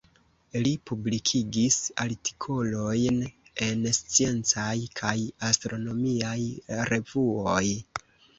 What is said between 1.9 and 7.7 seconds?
artikolojn en sciencaj kaj astronomiaj revuoj.